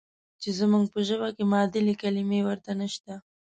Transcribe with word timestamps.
چې 0.41 0.49
زموږ 0.59 0.83
په 0.93 0.99
ژبه 1.07 1.29
کې 1.35 1.43
معادلې 1.51 1.93
کلمې 2.01 2.39
ورته 2.43 2.71
نشته. 2.81 3.13